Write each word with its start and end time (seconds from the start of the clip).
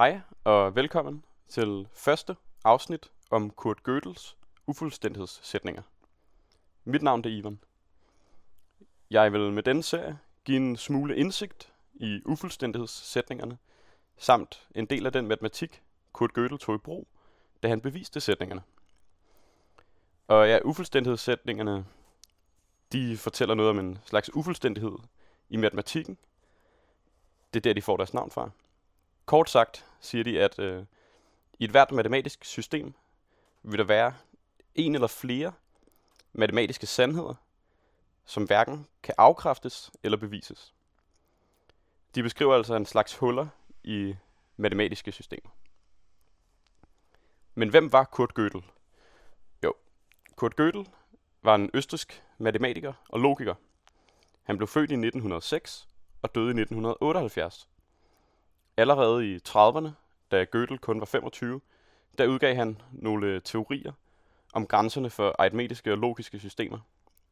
Hej 0.00 0.20
og 0.44 0.76
velkommen 0.76 1.24
til 1.48 1.88
første 1.92 2.36
afsnit 2.64 3.10
om 3.30 3.50
Kurt 3.50 3.78
Gödels 3.88 4.34
ufuldstændighedssætninger. 4.66 5.82
Mit 6.84 7.02
navn 7.02 7.24
er 7.24 7.28
Ivan. 7.28 7.60
Jeg 9.10 9.32
vil 9.32 9.52
med 9.52 9.62
denne 9.62 9.82
serie 9.82 10.18
give 10.44 10.56
en 10.56 10.76
smule 10.76 11.16
indsigt 11.16 11.72
i 11.94 12.22
ufuldstændighedssætningerne, 12.24 13.58
samt 14.16 14.68
en 14.74 14.86
del 14.86 15.06
af 15.06 15.12
den 15.12 15.26
matematik, 15.26 15.82
Kurt 16.12 16.38
Gödel 16.38 16.58
tog 16.58 16.74
i 16.74 16.78
brug, 16.78 17.08
da 17.62 17.68
han 17.68 17.80
beviste 17.80 18.20
sætningerne. 18.20 18.62
Og 20.28 20.48
ja, 20.48 20.58
ufuldstændighedssætningerne, 20.64 21.86
de 22.92 23.16
fortæller 23.16 23.54
noget 23.54 23.70
om 23.70 23.78
en 23.78 23.98
slags 24.04 24.34
ufuldstændighed 24.34 24.98
i 25.48 25.56
matematikken. 25.56 26.18
Det 27.54 27.60
er 27.60 27.62
der, 27.62 27.72
de 27.72 27.82
får 27.82 27.96
deres 27.96 28.14
navn 28.14 28.30
fra. 28.30 28.50
Kort 29.30 29.50
sagt 29.50 29.86
siger 30.00 30.24
de, 30.24 30.40
at 30.40 30.58
øh, 30.58 30.84
i 31.58 31.64
et 31.64 31.70
hvert 31.70 31.92
matematisk 31.92 32.44
system 32.44 32.94
vil 33.62 33.78
der 33.78 33.84
være 33.84 34.14
en 34.74 34.94
eller 34.94 35.06
flere 35.06 35.52
matematiske 36.32 36.86
sandheder, 36.86 37.34
som 38.24 38.44
hverken 38.44 38.86
kan 39.02 39.14
afkræftes 39.18 39.90
eller 40.02 40.18
bevises. 40.18 40.74
De 42.14 42.22
beskriver 42.22 42.54
altså 42.54 42.74
en 42.74 42.86
slags 42.86 43.16
huller 43.16 43.46
i 43.84 44.16
matematiske 44.56 45.12
systemer. 45.12 45.50
Men 47.54 47.68
hvem 47.68 47.92
var 47.92 48.04
Kurt 48.04 48.38
Gödel? 48.38 48.62
Jo, 49.64 49.74
Kurt 50.36 50.60
Gödel 50.60 50.90
var 51.42 51.54
en 51.54 51.70
østrisk 51.74 52.22
matematiker 52.38 52.92
og 53.08 53.20
logiker. 53.20 53.54
Han 54.42 54.56
blev 54.56 54.68
født 54.68 54.90
i 54.90 54.94
1906 54.94 55.88
og 56.22 56.34
døde 56.34 56.46
i 56.46 56.60
1978. 56.60 57.69
Allerede 58.80 59.34
i 59.34 59.36
30'erne, 59.48 59.88
da 60.30 60.44
Gödel 60.56 60.78
kun 60.78 61.00
var 61.00 61.06
25, 61.06 61.60
der 62.18 62.26
udgav 62.26 62.54
han 62.54 62.82
nogle 62.92 63.26
øh, 63.26 63.42
teorier 63.42 63.92
om 64.52 64.66
grænserne 64.66 65.10
for 65.10 65.36
aritmetiske 65.38 65.92
og 65.92 65.98
logiske 65.98 66.38
systemer. 66.38 66.78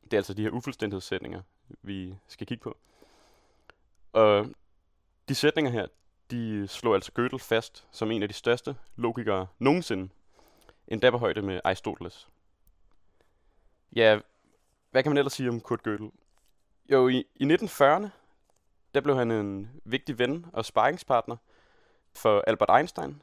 Det 0.05 0.13
er 0.13 0.17
altså 0.17 0.35
de 0.35 0.43
her 0.43 0.51
ufuldstændighedssætninger, 0.51 1.43
vi 1.83 2.15
skal 2.27 2.47
kigge 2.47 2.63
på. 2.63 2.77
Og 4.13 4.47
de 5.29 5.35
sætninger 5.35 5.71
her, 5.71 5.87
de 6.31 6.69
slog 6.69 6.95
altså 6.95 7.13
Gödel 7.19 7.39
fast 7.39 7.87
som 7.91 8.11
en 8.11 8.23
af 8.23 8.29
de 8.29 8.35
største 8.35 8.77
logikere 8.97 9.47
nogensinde, 9.59 10.09
endda 10.89 11.11
på 11.11 11.19
højde 11.19 11.43
med 11.43 11.61
Aristoteles. 11.65 12.29
Ja, 13.97 14.21
hvad 14.91 15.03
kan 15.03 15.11
man 15.11 15.19
ellers 15.19 15.33
sige 15.33 15.49
om 15.49 15.61
Kurt 15.61 15.81
Gödel? 15.89 16.11
Jo, 16.91 17.09
i, 17.09 17.25
i 17.35 17.45
1940'erne, 17.45 18.09
der 18.99 19.03
blev 19.03 19.17
han 19.17 19.31
en 19.31 19.71
vigtig 19.85 20.19
ven 20.19 20.47
og 20.53 20.65
sparringspartner 20.65 21.37
for 22.15 22.45
Albert 22.47 22.71
Einstein, 22.79 23.23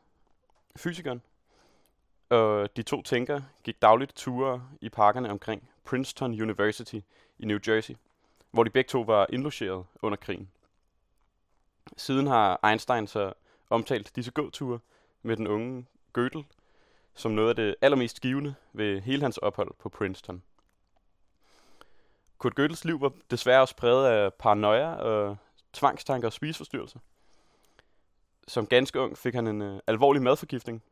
fysikeren. 0.75 1.21
Og 2.29 2.77
de 2.77 2.83
to 2.83 3.01
tænkere 3.01 3.45
gik 3.63 3.81
dagligt 3.81 4.15
ture 4.15 4.67
i 4.81 4.89
parkerne 4.89 5.29
omkring 5.29 5.69
Princeton 5.83 6.41
University 6.41 6.95
i 7.39 7.45
New 7.45 7.59
Jersey, 7.67 7.95
hvor 8.51 8.63
de 8.63 8.69
begge 8.69 8.87
to 8.87 9.01
var 9.01 9.25
indlogeret 9.29 9.85
under 10.01 10.15
krigen. 10.15 10.51
Siden 11.97 12.27
har 12.27 12.59
Einstein 12.69 13.07
så 13.07 13.33
omtalt 13.69 14.15
disse 14.15 14.31
gåture 14.31 14.79
med 15.21 15.37
den 15.37 15.47
unge 15.47 15.85
Gödel 16.17 16.43
som 17.13 17.31
noget 17.31 17.49
af 17.49 17.55
det 17.55 17.75
allermest 17.81 18.21
givende 18.21 18.55
ved 18.73 19.01
hele 19.01 19.21
hans 19.21 19.37
ophold 19.37 19.71
på 19.79 19.89
Princeton. 19.89 20.43
Kurt 22.37 22.59
Gödels 22.59 22.85
liv 22.85 23.01
var 23.01 23.11
desværre 23.31 23.61
også 23.61 23.75
præget 23.75 24.07
af 24.07 24.33
paranoia 24.33 24.93
og 24.93 25.37
tvangstanker 25.75 26.27
og 26.27 26.33
spiseforstyrrelser. 26.33 26.99
Som 28.47 28.67
ganske 28.67 28.99
ung 28.99 29.17
fik 29.17 29.33
han 29.33 29.47
en 29.47 29.61
øh, 29.61 29.79
alvorlig 29.87 30.21
madforgiftning, 30.21 30.83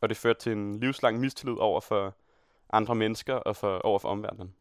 og 0.00 0.08
det 0.08 0.16
førte 0.16 0.40
til 0.40 0.52
en 0.52 0.80
livslang 0.80 1.20
mistillid 1.20 1.56
over 1.58 1.80
for 1.80 2.14
andre 2.70 2.94
mennesker 2.94 3.34
og 3.34 3.56
for, 3.56 3.78
over 3.78 3.98
for 3.98 4.08
omverdenen. 4.08 4.54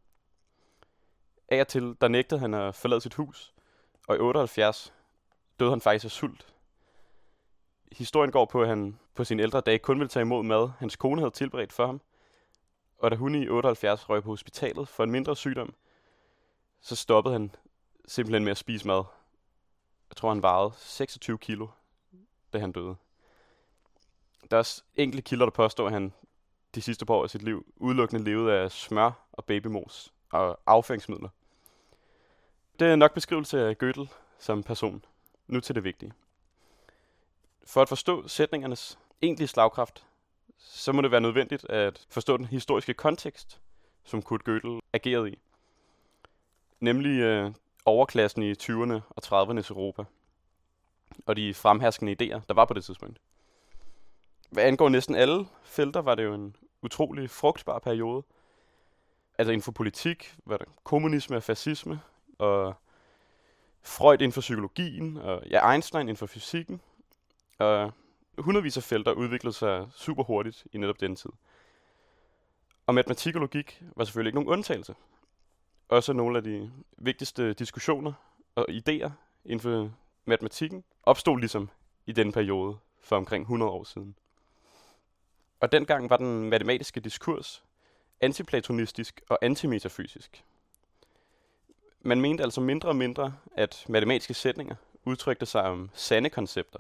Af 1.48 1.60
og 1.60 1.68
til, 1.68 1.98
der 2.02 2.08
nægtede 2.08 2.40
han 2.40 2.54
at 2.54 2.76
forlade 2.76 3.02
sit 3.02 3.14
hus, 3.14 3.54
og 4.08 4.16
i 4.16 4.20
78 4.20 4.94
døde 5.60 5.70
han 5.70 5.82
faktisk 5.82 6.06
af 6.06 6.12
sult. 6.12 6.54
Historien 7.92 8.32
går 8.32 8.46
på, 8.46 8.62
at 8.62 8.68
han 8.68 9.00
på 9.16 9.24
sine 9.24 9.44
ældre 9.44 9.62
dage 9.62 9.80
kun 9.80 10.00
ville 10.00 10.10
tage 10.10 10.22
imod 10.22 10.44
mad, 10.44 10.70
hans 10.80 10.96
kone 10.96 11.22
havde 11.22 11.32
tilberedt 11.32 11.74
for 11.74 11.86
ham. 11.86 12.02
Og 12.98 13.12
da 13.12 13.16
hun 13.16 13.36
i 13.36 13.48
78 13.48 14.10
røg 14.10 14.24
på 14.24 14.30
hospitalet 14.30 14.88
for 14.88 15.04
en 15.04 15.12
mindre 15.12 15.36
sygdom, 15.36 15.74
så 16.82 16.96
stoppede 16.96 17.34
han 17.34 17.56
simpelthen 18.08 18.44
med 18.44 18.52
at 18.52 18.58
spise 18.58 18.88
mad. 18.88 19.04
Jeg 20.16 20.20
tror, 20.20 20.30
han 20.30 20.42
vejede 20.42 20.72
26 20.78 21.38
kilo, 21.38 21.68
da 22.54 22.60
han 22.60 22.72
døde. 22.72 22.96
Der 24.52 24.58
er 24.58 24.60
også 24.60 24.84
enkelte 24.96 25.22
kilder, 25.22 25.46
der 25.46 25.52
påstår, 25.52 25.86
at 25.86 25.94
han 25.94 26.14
de 26.76 26.82
sidste 26.82 27.06
par 27.06 27.14
år 27.14 27.24
af 27.24 27.30
sit 27.30 27.44
liv 27.44 27.66
udelukkende 27.76 28.24
levede 28.24 28.54
af 28.54 28.72
smør 28.72 29.12
og 29.32 29.46
babymos 29.46 30.14
og 30.32 30.60
afføringsmidler. 30.66 31.30
Det 32.80 32.88
er 32.88 32.96
nok 32.96 33.14
beskrivelse 33.14 33.68
af 33.68 33.76
Gödel 33.84 34.08
som 34.40 34.64
person. 34.64 35.06
Nu 35.48 35.60
til 35.60 35.76
det 35.76 35.84
vigtige. 35.84 36.14
For 37.66 37.82
at 37.82 37.90
forstå 37.90 38.28
sætningernes 38.28 39.00
egentlige 39.22 39.48
slagkraft, 39.48 40.06
så 40.58 40.92
må 40.92 41.02
det 41.02 41.12
være 41.12 41.22
nødvendigt 41.22 41.70
at 41.70 42.06
forstå 42.10 42.38
den 42.38 42.46
historiske 42.46 42.94
kontekst, 42.94 43.62
som 44.04 44.22
Kurt 44.22 44.42
Gödel 44.50 44.80
agerede 44.94 45.32
i. 45.32 45.40
Nemlig 46.80 47.20
øh, 47.20 47.52
overklassen 47.86 48.44
i 48.44 48.52
20'erne 48.52 49.02
og 49.10 49.24
30'ernes 49.26 49.70
Europa. 49.70 50.04
Og 51.26 51.36
de 51.36 51.54
fremherskende 51.54 52.12
idéer, 52.12 52.42
der 52.48 52.54
var 52.54 52.66
på 52.66 52.74
det 52.74 52.86
tidspunkt. 52.86 53.22
Hvad 54.50 54.64
angår 54.64 54.90
næsten 54.90 55.16
alle 55.16 55.46
felter, 55.64 56.02
var 56.02 56.16
det 56.16 56.24
jo 56.24 56.34
en 56.34 56.56
utrolig 56.82 57.30
frugtbar 57.30 57.80
periode. 57.80 58.24
Altså 59.38 59.52
inden 59.52 59.64
for 59.64 59.72
politik 59.72 60.36
var 60.46 60.58
der 60.58 60.66
kommunisme 60.84 61.38
og 61.38 61.44
fascisme, 61.44 62.00
og 62.38 62.76
Freud 63.82 64.14
inden 64.14 64.32
for 64.32 64.42
psykologien, 64.42 65.18
og 65.18 65.44
ja, 65.50 65.72
Einstein 65.72 66.02
inden 66.02 66.18
for 66.18 66.26
fysikken. 66.26 66.82
Og 67.58 67.94
hundredvis 68.38 68.78
af 68.78 68.84
felter 68.84 69.12
udviklede 69.12 69.54
sig 69.54 69.88
super 69.96 70.24
hurtigt 70.24 70.68
i 70.72 70.78
netop 70.78 71.00
den 71.00 71.16
tid. 71.16 71.30
Og 72.86 72.96
matematik 72.96 73.36
og 73.36 73.42
logik 73.42 73.84
var 73.96 74.04
selvfølgelig 74.06 74.30
ikke 74.30 74.40
nogen 74.40 74.50
undtagelse. 74.50 74.96
Også 75.88 76.14
nogle 76.14 76.38
af 76.38 76.44
de 76.44 76.72
vigtigste 76.98 77.54
diskussioner 77.54 78.14
og 78.56 78.66
idéer 78.70 79.10
inden 79.46 79.60
for 79.60 79.92
matematikken 80.26 80.84
opstod 81.04 81.40
ligesom 81.40 81.70
i 82.06 82.12
den 82.12 82.32
periode 82.32 82.78
for 83.00 83.16
omkring 83.16 83.42
100 83.42 83.72
år 83.72 83.84
siden. 83.84 84.16
Og 85.60 85.72
dengang 85.72 86.10
var 86.10 86.18
den 86.18 86.50
matematiske 86.50 87.00
diskurs 87.00 87.64
antiplatonistisk 88.22 89.22
og 89.30 89.40
antimetafysisk. 89.42 90.44
Man 92.02 92.22
mente 92.22 92.44
altså 92.44 92.62
mindre 92.62 92.90
og 92.90 92.96
mindre, 92.96 93.34
at 93.56 93.86
matematiske 93.90 94.34
sætninger 94.34 94.76
udtrykte 95.06 95.46
sig 95.46 95.64
om 95.64 95.90
sande 95.94 96.30
koncepter. 96.30 96.80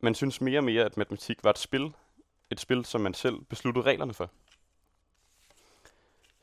Man 0.00 0.14
synes 0.14 0.40
mere 0.40 0.58
og 0.58 0.64
mere, 0.64 0.84
at 0.84 0.96
matematik 0.96 1.44
var 1.44 1.50
et 1.50 1.58
spil, 1.58 1.92
et 2.50 2.60
spil, 2.60 2.84
som 2.84 3.00
man 3.00 3.14
selv 3.14 3.40
besluttede 3.40 3.84
reglerne 3.84 4.14
for. 4.14 4.30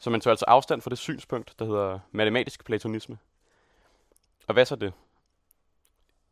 Så 0.02 0.10
man 0.10 0.22
tog 0.22 0.32
altså 0.32 0.46
afstand 0.48 0.82
fra 0.82 0.90
det 0.90 0.98
synspunkt, 0.98 1.60
der 1.60 1.66
hedder 1.66 2.00
matematisk 2.12 2.66
platonisme. 2.66 3.18
Og 4.48 4.54
hvad 4.54 4.66
så 4.66 4.76
det? 4.76 4.94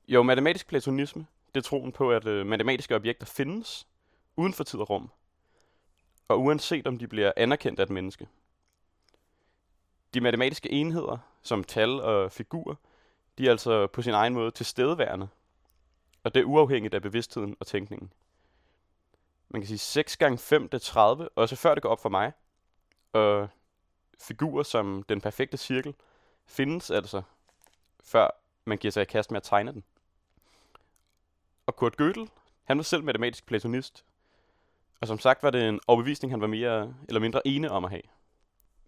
Jo, 0.08 0.24
matematisk 0.24 0.68
platonisme, 0.68 1.26
det 1.56 1.60
er 1.60 1.64
troen 1.64 1.92
på, 1.92 2.12
at 2.12 2.26
øh, 2.26 2.46
matematiske 2.46 2.96
objekter 2.96 3.26
findes 3.26 3.88
uden 4.36 4.54
for 4.54 4.64
tid 4.64 4.80
og 4.80 4.90
rum. 4.90 5.10
Og 6.28 6.42
uanset 6.42 6.88
om 6.88 6.98
de 6.98 7.08
bliver 7.08 7.32
anerkendt 7.38 7.80
af 7.80 7.84
et 7.84 7.90
menneske. 7.90 8.28
De 10.14 10.22
matematiske 10.22 10.72
enheder, 10.72 11.18
som 11.42 11.64
tal 11.64 11.90
og 11.90 12.32
figurer, 12.32 12.76
de 13.38 13.48
er 13.48 13.52
altså 13.52 13.88
på 13.88 14.02
sin 14.02 14.14
egen 14.14 14.34
måde 14.34 14.52
tilstedeværende. 14.52 15.28
Og 16.24 16.34
det 16.34 16.42
er 16.42 16.46
uafhængigt 16.46 16.94
af 16.94 17.02
bevidstheden 17.02 17.56
og 17.60 17.68
tænkningen. 17.68 18.14
Man 19.50 19.62
kan 19.62 19.68
sige 19.68 19.78
6 19.78 20.18
gange 20.18 20.38
5 20.38 20.70
det 20.70 20.74
er 20.74 20.80
30, 20.80 21.30
også 21.30 21.56
før 21.56 21.74
det 21.74 21.84
går 21.84 21.90
op 21.90 22.02
for 22.02 22.10
mig. 22.10 22.32
Og 23.14 23.50
figurer 24.20 24.64
som 24.64 25.04
den 25.10 25.22
perfekte 25.22 25.58
cirkel 25.58 25.94
findes 26.46 26.92
altså, 26.92 27.22
før 28.04 28.28
man 28.66 28.78
giver 28.78 28.92
sig 28.92 29.02
i 29.02 29.06
kast 29.06 29.32
med 29.32 29.38
at 29.38 29.44
tegne 29.44 29.72
den. 29.72 29.84
Og 31.66 31.76
Kurt 31.76 32.02
Gödel, 32.02 32.28
han 32.64 32.78
var 32.78 32.84
selv 32.84 33.04
matematisk 33.04 33.46
platonist, 33.46 34.06
og 35.02 35.08
som 35.08 35.20
sagt 35.20 35.44
var 35.44 35.50
det 35.50 35.70
en 35.70 35.80
overbevisning, 35.88 36.34
han 36.34 36.42
var 36.42 36.48
mere 36.48 36.94
eller 37.08 37.20
mindre 37.20 37.48
ene 37.48 37.72
om 37.72 37.86
at 37.86 37.92
have. 37.92 38.02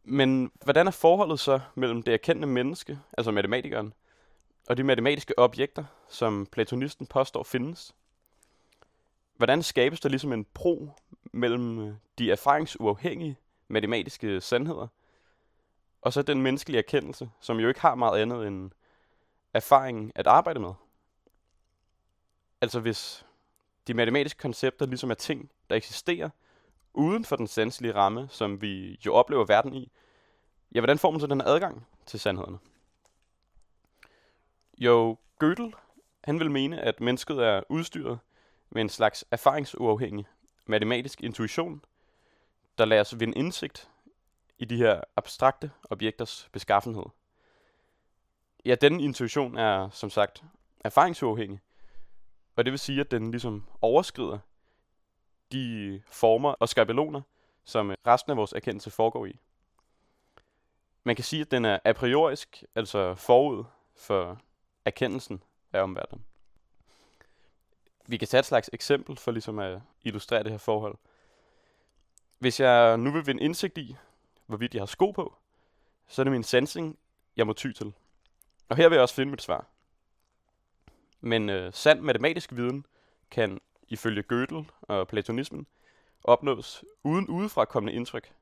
Men 0.04 0.52
hvordan 0.64 0.88
er 0.88 0.92
forholdet 0.92 1.40
så 1.40 1.60
mellem 1.76 2.04
det 2.04 2.14
erkendte 2.14 2.48
menneske, 2.48 3.00
altså 3.18 3.32
matematikeren, 3.32 3.94
og 4.70 4.78
de 4.78 4.84
matematiske 4.84 5.40
objekter, 5.40 5.84
som 6.10 6.48
platonisten 6.52 7.08
påstår 7.08 7.44
findes? 7.44 7.96
Hvordan 9.38 9.64
skabes 9.64 10.00
der 10.00 10.10
ligesom 10.10 10.34
en 10.34 10.46
bro 10.54 10.90
mellem 11.32 11.80
øh, 11.80 11.94
de 12.18 12.32
erfaringsuafhængige 12.32 13.38
matematiske 13.68 14.42
sandheder, 14.42 14.88
og 16.02 16.14
så 16.14 16.22
den 16.22 16.42
menneskelige 16.42 16.80
erkendelse, 16.80 17.30
som 17.40 17.60
jo 17.60 17.68
ikke 17.68 17.82
har 17.82 17.96
meget 17.96 18.22
andet 18.22 18.48
end 18.48 18.72
erfaringen 19.54 20.12
at 20.16 20.28
arbejde 20.28 20.60
med? 20.60 20.74
Altså 22.62 22.80
hvis 22.80 23.26
de 23.88 23.94
matematiske 23.94 24.40
koncepter 24.40 24.86
ligesom 24.86 25.12
er 25.12 25.16
ting, 25.16 25.52
der 25.70 25.76
eksisterer 25.76 26.30
uden 26.94 27.26
for 27.26 27.36
den 27.36 27.48
sanselige 27.48 27.96
ramme, 27.96 28.28
som 28.30 28.62
vi 28.62 29.00
jo 29.06 29.14
oplever 29.14 29.46
verden 29.46 29.74
i, 29.74 29.92
ja, 30.76 30.80
hvordan 30.80 31.00
får 31.00 31.12
man 31.12 31.20
så 31.20 31.28
den 31.28 31.42
adgang 31.42 31.88
til 32.06 32.20
sandhederne? 32.20 32.60
Jo, 34.78 35.18
Gödel, 35.44 35.72
han 36.24 36.40
vil 36.40 36.52
mene, 36.52 36.82
at 36.82 37.02
mennesket 37.02 37.38
er 37.38 37.62
udstyret 37.70 38.20
med 38.70 38.82
en 38.82 38.90
slags 38.90 39.26
erfaringsuafhængig 39.32 40.26
matematisk 40.66 41.22
intuition, 41.22 41.86
der 42.78 42.86
lader 42.86 43.02
os 43.02 43.20
vinde 43.20 43.38
indsigt 43.38 43.90
i 44.62 44.66
de 44.66 44.78
her 44.78 45.02
abstrakte 45.16 45.72
objekters 45.90 46.50
beskaffenhed. 46.52 47.06
Ja, 48.66 48.76
denne 48.76 49.04
intuition 49.04 49.58
er 49.58 49.90
som 49.90 50.10
sagt 50.10 50.44
erfaringsuafhængig, 50.84 51.60
og 52.56 52.66
det 52.66 52.72
vil 52.72 52.80
sige, 52.80 53.00
at 53.00 53.12
den 53.12 53.32
ligesom 53.32 53.68
overskrider 53.82 54.40
de 55.52 56.02
former 56.08 56.50
og 56.50 56.70
skabeloner, 56.70 57.22
som 57.64 57.96
resten 58.08 58.32
af 58.32 58.38
vores 58.38 58.54
erkendelse 58.54 58.92
foregår 58.92 59.26
i. 59.26 59.40
Man 61.04 61.16
kan 61.16 61.26
sige, 61.26 61.42
at 61.42 61.52
den 61.52 61.66
er 61.66 61.80
a 61.86 61.92
priorisk, 61.94 62.64
altså 62.76 63.16
forud 63.16 63.64
for 63.96 64.42
erkendelsen 64.86 65.44
af 65.74 65.82
omverdenen. 65.82 66.26
Vi 68.08 68.18
kan 68.18 68.28
tage 68.28 68.40
et 68.40 68.46
slags 68.46 68.70
eksempel 68.74 69.18
for 69.18 69.32
ligesom 69.32 69.60
at 69.60 69.82
illustrere 70.02 70.44
det 70.44 70.52
her 70.52 70.58
forhold. 70.58 70.98
Hvis 72.40 72.60
jeg 72.60 72.98
nu 72.98 73.12
vil 73.12 73.28
vinde 73.28 73.44
indsigt 73.44 73.78
i, 73.78 73.96
hvorvidt 74.52 74.74
jeg 74.74 74.82
har 74.82 74.86
sko 74.86 75.12
på, 75.12 75.36
så 76.08 76.22
er 76.22 76.24
det 76.24 76.32
min 76.32 76.44
sensing, 76.44 77.00
jeg 77.38 77.48
må 77.48 77.54
ty 77.54 77.72
til. 77.72 77.94
Og 78.70 78.78
her 78.78 78.90
vil 78.90 78.96
jeg 78.96 79.02
også 79.02 79.16
finde 79.16 79.32
mit 79.32 79.42
svar. 79.42 79.68
Men 81.22 81.50
øh, 81.50 81.74
sand 81.74 82.02
matematisk 82.02 82.52
viden 82.56 82.86
kan 83.32 83.62
ifølge 83.88 84.24
Gödel 84.34 84.64
og 84.82 85.08
platonismen 85.08 85.68
opnås 86.24 86.84
uden 87.04 87.28
udefra 87.28 87.66
kommende 87.66 87.94
indtryk. 87.94 88.34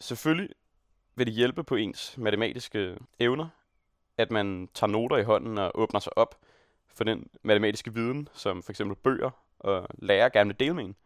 Selvfølgelig 0.00 0.54
vil 1.14 1.26
det 1.26 1.34
hjælpe 1.34 1.64
på 1.64 1.76
ens 1.76 2.18
matematiske 2.18 2.98
evner, 3.18 3.48
at 4.18 4.30
man 4.30 4.68
tager 4.74 4.90
noter 4.90 5.16
i 5.16 5.22
hånden 5.22 5.58
og 5.58 5.70
åbner 5.74 6.00
sig 6.00 6.18
op 6.18 6.38
for 6.86 7.04
den 7.04 7.30
matematiske 7.42 7.94
viden, 7.94 8.28
som 8.32 8.62
for 8.62 8.72
eksempel 8.72 8.96
bøger 8.96 9.30
og 9.58 9.86
lærer 9.94 10.28
gerne 10.28 10.48
vil 10.48 10.60
dele 10.60 10.74
med 10.74 10.84
en. 10.84 10.96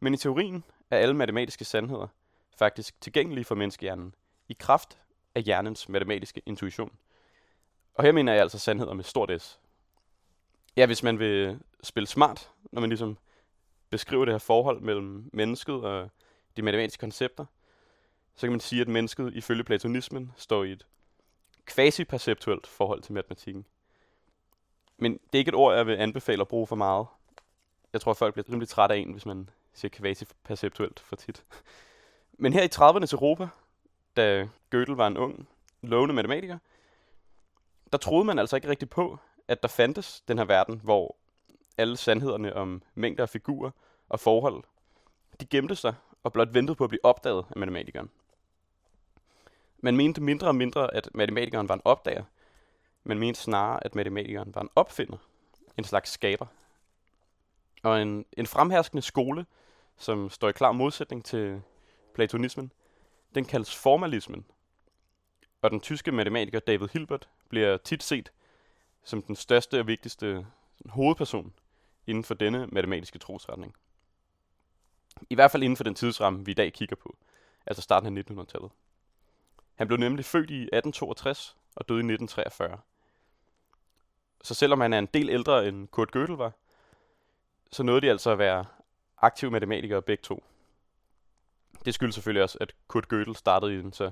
Men 0.00 0.14
i 0.14 0.16
teorien 0.16 0.64
er 0.90 0.98
alle 0.98 1.14
matematiske 1.14 1.64
sandheder 1.64 2.08
faktisk 2.56 3.00
tilgængelige 3.00 3.44
for 3.44 3.54
menneskehjernen 3.54 4.14
i 4.48 4.56
kraft 4.58 4.98
af 5.34 5.42
hjernens 5.42 5.88
matematiske 5.88 6.42
intuition. 6.46 6.92
Og 7.94 8.04
her 8.04 8.12
mener 8.12 8.32
jeg 8.32 8.42
altså 8.42 8.58
sandheder 8.58 8.94
med 8.94 9.04
stort 9.04 9.42
S. 9.42 9.60
Ja, 10.76 10.86
hvis 10.86 11.02
man 11.02 11.18
vil 11.18 11.60
spille 11.82 12.06
smart, 12.06 12.50
når 12.72 12.80
man 12.80 12.90
ligesom 12.90 13.18
beskriver 13.90 14.24
det 14.24 14.34
her 14.34 14.38
forhold 14.38 14.80
mellem 14.80 15.30
mennesket 15.32 15.74
og 15.74 16.10
de 16.56 16.62
matematiske 16.62 17.00
koncepter, 17.00 17.44
så 18.34 18.40
kan 18.40 18.50
man 18.50 18.60
sige, 18.60 18.80
at 18.80 18.88
mennesket 18.88 19.34
ifølge 19.34 19.64
platonismen 19.64 20.32
står 20.36 20.64
i 20.64 20.72
et 20.72 20.86
quasi-perceptuelt 21.66 22.66
forhold 22.66 23.02
til 23.02 23.12
matematikken. 23.12 23.66
Men 24.96 25.12
det 25.12 25.34
er 25.34 25.38
ikke 25.38 25.48
et 25.48 25.54
ord, 25.54 25.74
jeg 25.74 25.86
vil 25.86 25.96
anbefale 25.96 26.40
at 26.40 26.48
bruge 26.48 26.66
for 26.66 26.76
meget. 26.76 27.06
Jeg 27.92 28.00
tror, 28.00 28.10
at 28.10 28.16
folk 28.16 28.34
bliver 28.34 28.48
rimelig 28.48 28.68
trætte 28.68 28.94
af 28.94 28.98
en, 28.98 29.12
hvis 29.12 29.26
man 29.26 29.50
siger 29.72 29.90
quasi-perceptuelt 29.90 31.00
for 31.00 31.16
tit. 31.16 31.44
Men 32.38 32.52
her 32.52 32.62
i 32.62 32.68
30'ernes 32.74 33.12
Europa, 33.12 33.48
da 34.16 34.48
Gödel 34.74 34.94
var 34.94 35.06
en 35.06 35.16
ung, 35.16 35.48
lovende 35.82 36.14
matematiker, 36.14 36.58
der 37.92 37.98
troede 37.98 38.24
man 38.24 38.38
altså 38.38 38.56
ikke 38.56 38.68
rigtig 38.68 38.90
på, 38.90 39.18
at 39.48 39.62
der 39.62 39.68
fandtes 39.68 40.20
den 40.20 40.38
her 40.38 40.44
verden, 40.44 40.80
hvor 40.84 41.16
alle 41.78 41.96
sandhederne 41.96 42.56
om 42.56 42.82
mængder 42.94 43.22
af 43.22 43.28
figurer 43.28 43.70
og 44.08 44.20
forhold, 44.20 44.64
de 45.40 45.46
gemte 45.46 45.76
sig 45.76 45.94
og 46.22 46.32
blot 46.32 46.54
ventede 46.54 46.76
på 46.76 46.84
at 46.84 46.90
blive 46.90 47.04
opdaget 47.04 47.44
af 47.50 47.56
matematikeren. 47.56 48.10
Man 49.78 49.96
mente 49.96 50.20
mindre 50.20 50.46
og 50.46 50.54
mindre, 50.54 50.94
at 50.94 51.08
matematikeren 51.14 51.68
var 51.68 51.74
en 51.74 51.82
opdager, 51.84 52.24
men 53.04 53.18
mente 53.18 53.40
snarere, 53.40 53.84
at 53.84 53.94
matematikeren 53.94 54.54
var 54.54 54.60
en 54.60 54.70
opfinder, 54.76 55.16
en 55.76 55.84
slags 55.84 56.10
skaber. 56.10 56.46
Og 57.82 58.02
en, 58.02 58.24
en 58.36 58.46
fremherskende 58.46 59.02
skole, 59.02 59.46
som 59.96 60.30
står 60.30 60.48
i 60.48 60.52
klar 60.52 60.72
modsætning 60.72 61.24
til 61.24 61.62
platonismen, 62.16 62.72
den 63.34 63.44
kaldes 63.44 63.76
formalismen. 63.76 64.44
Og 65.62 65.70
den 65.70 65.80
tyske 65.80 66.12
matematiker 66.12 66.58
David 66.58 66.88
Hilbert 66.92 67.28
bliver 67.48 67.76
tit 67.76 68.02
set 68.02 68.32
som 69.04 69.22
den 69.22 69.36
største 69.36 69.80
og 69.80 69.86
vigtigste 69.86 70.46
hovedperson 70.86 71.52
inden 72.06 72.24
for 72.24 72.34
denne 72.34 72.66
matematiske 72.66 73.18
trosretning. 73.18 73.74
I 75.30 75.34
hvert 75.34 75.50
fald 75.50 75.62
inden 75.62 75.76
for 75.76 75.84
den 75.84 75.94
tidsramme, 75.94 76.44
vi 76.44 76.50
i 76.50 76.54
dag 76.54 76.72
kigger 76.72 76.96
på, 76.96 77.16
altså 77.66 77.82
starten 77.82 78.18
af 78.18 78.22
1900-tallet. 78.22 78.70
Han 79.74 79.86
blev 79.86 79.98
nemlig 79.98 80.24
født 80.24 80.50
i 80.50 80.62
1862 80.62 81.56
og 81.76 81.88
døde 81.88 81.98
i 81.98 82.12
1943. 82.12 82.78
Så 84.42 84.54
selvom 84.54 84.80
han 84.80 84.92
er 84.92 84.98
en 84.98 85.08
del 85.14 85.28
ældre 85.28 85.68
end 85.68 85.88
Kurt 85.88 86.16
Gödel 86.16 86.36
var, 86.36 86.52
så 87.72 87.82
nåede 87.82 88.00
de 88.00 88.10
altså 88.10 88.30
at 88.30 88.38
være 88.38 88.64
aktive 89.18 89.50
matematikere 89.50 90.02
begge 90.02 90.22
to. 90.22 90.44
Det 91.86 91.94
skyldes 91.94 92.14
selvfølgelig 92.14 92.42
også, 92.42 92.58
at 92.60 92.74
Kurt 92.88 93.12
Gödel 93.12 93.34
startede 93.34 93.74
i 93.74 93.78
en 93.78 93.92
så 93.92 94.10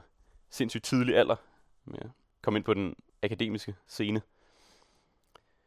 sindssygt 0.50 0.84
tidlig 0.84 1.16
alder 1.16 1.36
med 1.84 1.98
at 2.00 2.10
komme 2.42 2.56
ind 2.58 2.64
på 2.64 2.74
den 2.74 2.96
akademiske 3.22 3.74
scene. 3.86 4.22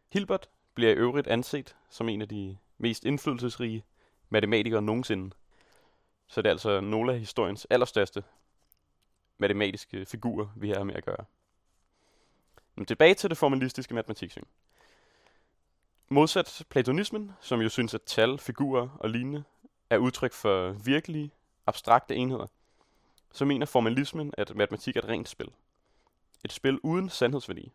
Hilbert 0.10 0.50
bliver 0.74 0.92
i 0.92 0.96
øvrigt 0.96 1.28
anset 1.28 1.76
som 1.90 2.10
en 2.10 2.22
af 2.22 2.28
de 2.28 2.58
mest 2.78 3.06
indflydelsesrige 3.06 3.86
matematikere 4.30 4.82
nogensinde. 4.82 5.36
Så 6.28 6.42
det 6.42 6.48
er 6.48 6.52
altså 6.52 6.82
nogle 6.82 7.14
af 7.14 7.20
historiens 7.20 7.68
allerstørste 7.70 8.24
matematiske 9.38 10.06
figurer, 10.06 10.48
vi 10.56 10.70
har 10.70 10.84
med 10.84 10.96
at 10.96 11.06
gøre. 11.06 11.26
Men 12.76 12.86
tilbage 12.86 13.14
til 13.14 13.30
det 13.30 13.38
formalistiske 13.38 13.94
matematiksyn. 13.94 14.44
Modsat 16.10 16.66
platonismen, 16.70 17.32
som 17.42 17.62
jo 17.62 17.70
synes, 17.70 17.94
at 17.94 18.02
tal, 18.02 18.38
figurer 18.38 18.90
og 19.00 19.10
lignende 19.10 19.44
er 19.90 19.98
udtryk 19.98 20.34
for 20.34 20.72
virkelige, 20.72 21.32
abstrakte 21.68 22.16
enheder, 22.16 22.48
så 23.32 23.46
mener 23.46 23.66
formalismen, 23.66 24.34
at 24.38 24.56
matematik 24.56 24.96
er 24.96 25.02
et 25.02 25.08
rent 25.08 25.30
spil. 25.30 25.52
Et 26.46 26.52
spil 26.52 26.80
uden 26.84 27.10
sandhedsværdi. 27.10 27.72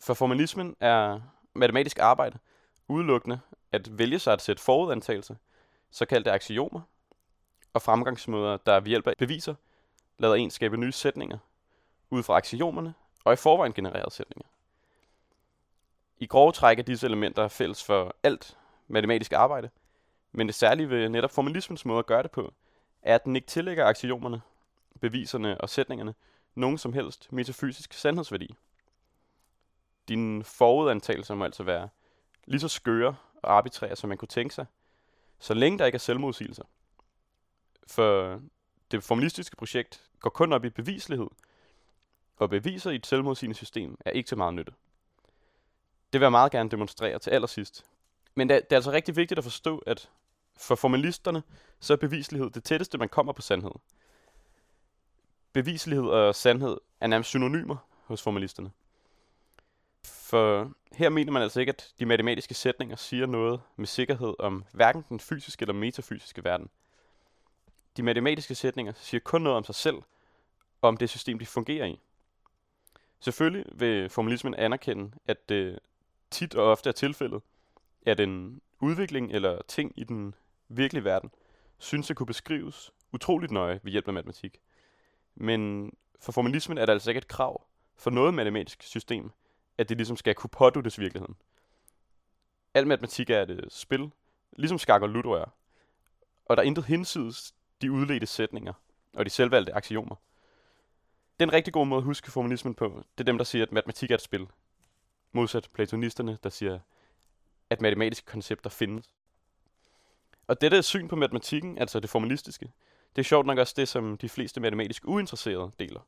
For 0.00 0.14
formalismen 0.14 0.76
er 0.80 1.20
matematisk 1.54 1.98
arbejde 1.98 2.38
udelukkende 2.88 3.40
at 3.72 3.98
vælge 3.98 4.18
sig 4.18 4.32
et 4.32 4.42
sæt 4.42 4.60
forudantagelser, 4.60 5.34
såkaldte 5.90 6.32
aksiomer, 6.32 6.80
og 7.72 7.82
fremgangsmåder, 7.82 8.56
der 8.56 8.80
ved 8.80 8.88
hjælp 8.88 9.06
af 9.06 9.14
beviser 9.18 9.54
lader 10.18 10.34
en 10.34 10.50
skabe 10.50 10.76
nye 10.76 10.92
sætninger 10.92 11.38
ud 12.10 12.22
fra 12.22 12.36
aksiomerne 12.36 12.94
og 13.24 13.32
i 13.32 13.36
forvejen 13.36 13.72
genererede 13.72 14.10
sætninger. 14.10 14.48
I 16.18 16.26
grove 16.26 16.52
træk 16.52 16.78
er 16.78 16.82
disse 16.82 17.06
elementer 17.06 17.48
fælles 17.48 17.84
for 17.84 18.16
alt 18.22 18.58
matematisk 18.88 19.32
arbejde, 19.32 19.70
men 20.32 20.46
det 20.46 20.54
særlige 20.54 20.90
ved 20.90 21.08
netop 21.08 21.30
formalismens 21.30 21.84
måde 21.84 21.98
at 21.98 22.06
gøre 22.06 22.22
det 22.22 22.30
på, 22.30 22.54
er, 23.02 23.14
at 23.14 23.24
den 23.24 23.36
ikke 23.36 23.48
tillægger 23.48 23.86
aksiomerne, 23.86 24.40
beviserne 25.00 25.60
og 25.60 25.70
sætningerne 25.70 26.14
nogen 26.54 26.78
som 26.78 26.92
helst 26.92 27.32
metafysisk 27.32 27.92
sandhedsværdi. 27.92 28.54
Dine 30.08 30.44
forudantagelser 30.44 31.34
må 31.34 31.44
altså 31.44 31.62
være 31.62 31.88
lige 32.46 32.60
så 32.60 32.68
skøre 32.68 33.16
og 33.42 33.56
arbitrære, 33.56 33.96
som 33.96 34.08
man 34.08 34.18
kunne 34.18 34.28
tænke 34.28 34.54
sig, 34.54 34.66
så 35.38 35.54
længe 35.54 35.78
der 35.78 35.86
ikke 35.86 35.96
er 35.96 36.00
selvmodsigelser. 36.00 36.64
For 37.86 38.40
det 38.90 39.04
formalistiske 39.04 39.56
projekt 39.56 40.10
går 40.20 40.30
kun 40.30 40.52
op 40.52 40.64
i 40.64 40.70
bevislighed, 40.70 41.26
og 42.36 42.50
beviser 42.50 42.90
i 42.90 42.94
et 42.94 43.06
selvmodsigende 43.06 43.56
system 43.56 43.96
er 44.00 44.10
ikke 44.10 44.26
til 44.26 44.36
meget 44.36 44.54
nytte. 44.54 44.72
Det 46.12 46.20
vil 46.20 46.24
jeg 46.24 46.30
meget 46.30 46.52
gerne 46.52 46.70
demonstrere 46.70 47.18
til 47.18 47.30
allersidst. 47.30 47.84
Men 48.34 48.48
det 48.48 48.56
er, 48.56 48.60
det 48.60 48.72
er 48.72 48.76
altså 48.76 48.92
rigtig 48.92 49.16
vigtigt 49.16 49.38
at 49.38 49.44
forstå, 49.44 49.78
at 49.78 50.10
for 50.56 50.74
formalisterne, 50.74 51.42
så 51.80 51.92
er 51.92 51.96
bevislighed 51.96 52.50
det 52.50 52.64
tætteste, 52.64 52.98
man 52.98 53.08
kommer 53.08 53.32
på 53.32 53.42
sandhed. 53.42 53.72
Bevislighed 55.52 56.04
og 56.04 56.34
sandhed 56.34 56.76
er 57.00 57.06
nærmest 57.06 57.30
synonymer 57.30 57.76
hos 58.04 58.22
formalisterne. 58.22 58.70
For 60.04 60.72
her 60.92 61.08
mener 61.08 61.32
man 61.32 61.42
altså 61.42 61.60
ikke, 61.60 61.70
at 61.70 61.92
de 61.98 62.06
matematiske 62.06 62.54
sætninger 62.54 62.96
siger 62.96 63.26
noget 63.26 63.60
med 63.76 63.86
sikkerhed 63.86 64.34
om 64.38 64.64
hverken 64.72 65.04
den 65.08 65.20
fysiske 65.20 65.62
eller 65.62 65.74
metafysiske 65.74 66.44
verden. 66.44 66.70
De 67.96 68.02
matematiske 68.02 68.54
sætninger 68.54 68.92
siger 68.96 69.20
kun 69.20 69.42
noget 69.42 69.56
om 69.56 69.64
sig 69.64 69.74
selv, 69.74 69.96
og 70.80 70.88
om 70.88 70.96
det 70.96 71.10
system, 71.10 71.38
de 71.38 71.46
fungerer 71.46 71.86
i. 71.86 72.00
Selvfølgelig 73.20 73.64
vil 73.80 74.08
formalismen 74.08 74.54
anerkende, 74.54 75.12
at 75.26 75.48
det 75.48 75.78
tit 76.30 76.54
og 76.54 76.70
ofte 76.70 76.88
er 76.88 76.92
tilfældet, 76.92 77.42
at 78.06 78.20
en 78.20 78.60
udvikling 78.80 79.32
eller 79.32 79.62
ting 79.68 79.92
i 79.96 80.04
den 80.04 80.34
virkelige 80.76 81.04
verden 81.04 81.30
synes 81.78 82.10
at 82.10 82.16
kunne 82.16 82.26
beskrives 82.26 82.90
utroligt 83.12 83.52
nøje 83.52 83.80
ved 83.82 83.92
hjælp 83.92 84.08
af 84.08 84.14
matematik. 84.14 84.60
Men 85.34 85.92
for 86.20 86.32
formalismen 86.32 86.78
er 86.78 86.86
der 86.86 86.92
altså 86.92 87.10
ikke 87.10 87.18
et 87.18 87.28
krav 87.28 87.66
for 87.96 88.10
noget 88.10 88.34
matematisk 88.34 88.82
system, 88.82 89.30
at 89.78 89.88
det 89.88 89.96
ligesom 89.96 90.16
skal 90.16 90.34
kunne 90.34 90.50
påduttes 90.50 90.98
virkeligheden. 90.98 91.36
Al 92.74 92.86
matematik 92.86 93.30
er 93.30 93.42
et 93.42 93.50
øh, 93.50 93.62
spil, 93.68 94.10
ligesom 94.56 94.78
skak 94.78 95.02
og 95.02 95.08
ludo 95.08 95.30
er. 95.30 95.54
Og 96.44 96.56
der 96.56 96.62
er 96.62 96.66
intet 96.66 96.84
hinsides 96.84 97.54
de 97.82 97.92
udledte 97.92 98.26
sætninger 98.26 98.72
og 99.14 99.24
de 99.24 99.30
selvvalgte 99.30 99.74
aksiomer. 99.74 100.14
Det 101.40 101.44
er 101.44 101.50
en 101.50 101.52
rigtig 101.52 101.72
god 101.72 101.86
måde 101.86 101.98
at 101.98 102.04
huske 102.04 102.30
formalismen 102.30 102.74
på. 102.74 103.04
Det 103.18 103.20
er 103.20 103.24
dem, 103.24 103.38
der 103.38 103.44
siger, 103.44 103.62
at 103.62 103.72
matematik 103.72 104.10
er 104.10 104.14
et 104.14 104.20
spil. 104.20 104.46
Modsat 105.32 105.68
platonisterne, 105.74 106.38
der 106.42 106.48
siger, 106.48 106.78
at 107.70 107.80
matematiske 107.80 108.26
koncepter 108.26 108.70
findes. 108.70 109.14
Og 110.52 110.60
dette 110.60 110.82
syn 110.82 111.08
på 111.08 111.16
matematikken, 111.16 111.78
altså 111.78 112.00
det 112.00 112.10
formalistiske, 112.10 112.72
det 113.16 113.22
er 113.22 113.24
sjovt 113.24 113.46
nok 113.46 113.58
også 113.58 113.74
det, 113.76 113.88
som 113.88 114.18
de 114.18 114.28
fleste 114.28 114.60
matematisk 114.60 115.02
uinteresserede 115.06 115.70
deler. 115.78 116.00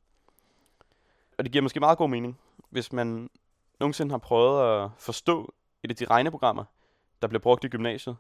Og 1.39 1.45
det 1.45 1.53
giver 1.53 1.63
måske 1.63 1.81
meget 1.81 1.99
god 1.99 2.09
mening, 2.09 2.39
hvis 2.71 2.93
man 2.93 3.31
nogensinde 3.81 4.11
har 4.11 4.19
prøvet 4.19 4.85
at 4.85 4.91
forstå 4.99 5.55
et 5.83 5.91
af 5.91 5.97
de 5.97 6.05
regneprogrammer, 6.05 6.65
der 7.23 7.29
bliver 7.29 7.41
brugt 7.41 7.65
i 7.65 7.69
gymnasiet, 7.69 8.17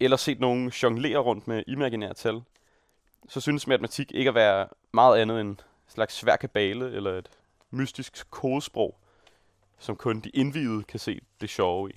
eller 0.00 0.16
set 0.16 0.40
nogen 0.40 0.68
jonglere 0.68 1.18
rundt 1.18 1.48
med 1.48 1.62
imaginære 1.66 2.14
tal, 2.14 2.42
så 3.28 3.40
synes 3.40 3.66
matematik 3.66 4.12
ikke 4.12 4.28
at 4.28 4.34
være 4.34 4.68
meget 4.92 5.18
andet 5.18 5.40
end 5.40 5.48
en 5.48 5.60
slags 5.88 6.14
svær 6.14 6.36
kabale 6.36 6.92
eller 6.92 7.18
et 7.18 7.30
mystisk 7.70 8.30
kodesprog, 8.30 8.98
som 9.78 9.96
kun 9.96 10.20
de 10.20 10.28
indvidede 10.28 10.84
kan 10.84 11.00
se 11.00 11.20
det 11.40 11.50
sjove 11.50 11.90
i. 11.90 11.94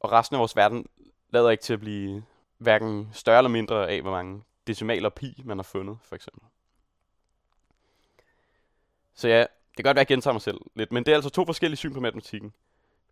Og 0.00 0.12
resten 0.12 0.34
af 0.34 0.38
vores 0.38 0.56
verden 0.56 0.86
lader 1.30 1.50
ikke 1.50 1.62
til 1.62 1.72
at 1.72 1.80
blive 1.80 2.24
hverken 2.58 3.10
større 3.12 3.38
eller 3.38 3.48
mindre 3.48 3.90
af, 3.90 4.02
hvor 4.02 4.10
mange 4.10 4.42
decimaler 4.66 5.08
pi 5.08 5.42
man 5.44 5.58
har 5.58 5.62
fundet, 5.62 5.98
for 6.02 6.14
eksempel. 6.14 6.42
Så 9.14 9.28
ja, 9.28 9.40
det 9.40 9.76
kan 9.76 9.84
godt 9.84 9.94
være, 9.94 10.00
at 10.00 10.10
jeg 10.10 10.14
gentager 10.14 10.32
mig 10.32 10.42
selv 10.42 10.60
lidt, 10.74 10.92
men 10.92 11.04
det 11.04 11.12
er 11.12 11.16
altså 11.16 11.30
to 11.30 11.44
forskellige 11.44 11.76
syn 11.76 11.94
på 11.94 12.00
matematikken. 12.00 12.52